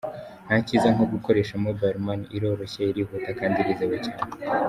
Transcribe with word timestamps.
Nta 0.45 0.57
cyiza 0.65 0.87
nko 0.93 1.05
gukoresha 1.13 1.61
Mobile 1.65 1.97
Money, 2.05 2.29
iroroshye, 2.35 2.81
irihuta 2.91 3.29
kandi 3.39 3.57
irizewe 3.61 3.97
cyane. 4.05 4.23